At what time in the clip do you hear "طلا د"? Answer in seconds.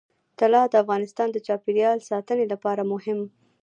0.39-0.73